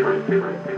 [0.00, 0.69] different, different, different.